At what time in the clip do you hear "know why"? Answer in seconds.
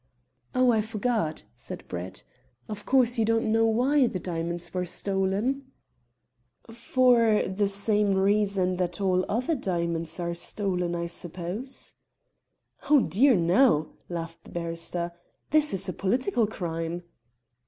3.51-4.07